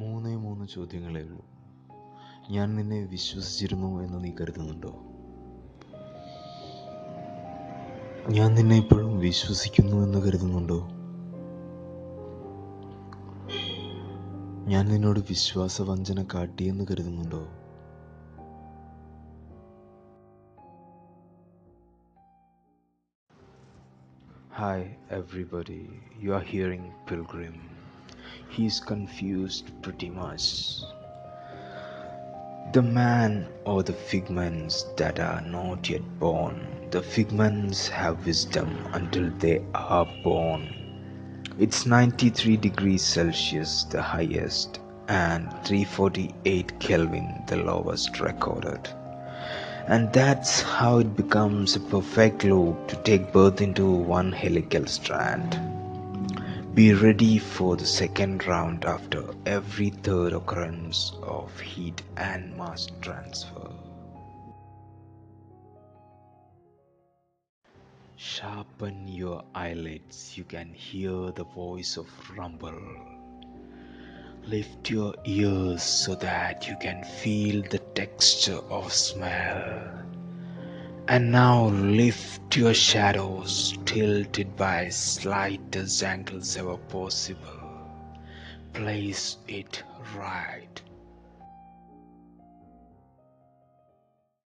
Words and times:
മൂന്നേ 0.00 0.32
മൂന്ന് 0.36 0.64
ചോദ്യങ്ങളേ 0.66 1.22
ഉള്ളൂ 1.22 1.42
ഞാൻ 2.50 2.68
നിന്നെ 2.76 2.98
വിശ്വസിച്ചിരുന്നു 3.06 3.88
എന്ന് 4.02 4.18
നീ 4.24 4.30
കരുതുന്നുണ്ടോ 4.30 4.92
ഞാൻ 8.30 8.50
നിന്നെ 8.54 8.76
ഇപ്പോഴും 8.76 9.12
വിശ്വസിക്കുന്നു 9.18 9.96
എന്ന് 10.06 10.20
കരുതുന്നുണ്ടോ 10.20 10.80
ഞാൻ 14.68 14.84
നിന്നോട് 14.88 15.20
വിശ്വാസവഞ്ചന 15.30 16.22
കാട്ടിയെന്ന് 16.34 16.86
കരുതുന്നുണ്ടോ 16.90 17.42
Hi, 24.52 24.78
everybody. 25.10 25.88
You 26.18 26.34
are 26.34 26.40
hearing 26.42 26.92
Pilgrim. 27.06 27.79
He's 28.48 28.80
confused 28.80 29.70
pretty 29.82 30.10
much. 30.10 30.82
The 32.72 32.82
man 32.82 33.48
or 33.64 33.82
the 33.82 33.92
figments 33.92 34.84
that 34.96 35.18
are 35.18 35.40
not 35.40 35.88
yet 35.88 36.02
born. 36.18 36.88
The 36.90 37.02
figments 37.02 37.88
have 37.88 38.26
wisdom 38.26 38.76
until 38.92 39.30
they 39.38 39.64
are 39.74 40.06
born. 40.22 40.68
It's 41.58 41.86
93 41.86 42.56
degrees 42.56 43.02
Celsius, 43.02 43.84
the 43.84 44.00
highest, 44.00 44.80
and 45.08 45.50
348 45.64 46.78
Kelvin, 46.80 47.42
the 47.46 47.56
lowest 47.56 48.20
recorded. 48.20 48.88
And 49.86 50.12
that's 50.12 50.62
how 50.62 50.98
it 50.98 51.16
becomes 51.16 51.74
a 51.74 51.80
perfect 51.80 52.44
loop 52.44 52.86
to 52.88 52.96
take 52.96 53.32
birth 53.32 53.60
into 53.60 53.90
one 53.90 54.30
helical 54.30 54.86
strand. 54.86 55.58
Be 56.74 56.94
ready 56.94 57.36
for 57.38 57.76
the 57.76 57.84
second 57.84 58.46
round 58.46 58.84
after 58.84 59.24
every 59.44 59.90
third 59.90 60.32
occurrence 60.32 61.12
of 61.20 61.58
heat 61.58 62.00
and 62.16 62.56
mass 62.56 62.86
transfer. 63.02 63.72
Sharpen 68.14 69.08
your 69.08 69.42
eyelids, 69.52 70.38
you 70.38 70.44
can 70.44 70.72
hear 70.72 71.32
the 71.32 71.44
voice 71.44 71.96
of 71.96 72.06
rumble. 72.38 72.80
Lift 74.46 74.90
your 74.90 75.16
ears 75.24 75.82
so 75.82 76.14
that 76.14 76.68
you 76.68 76.76
can 76.80 77.02
feel 77.02 77.62
the 77.62 77.80
texture 77.96 78.60
of 78.70 78.92
smell. 78.92 80.04
And 81.10 81.32
now 81.32 81.66
lift 81.66 82.56
your 82.56 82.72
shadows, 82.72 83.76
tilted 83.84 84.56
by 84.56 84.90
slightest 84.90 86.04
angles 86.04 86.56
ever 86.56 86.76
possible. 86.76 87.90
Place 88.72 89.36
it 89.48 89.82
right 90.16 90.80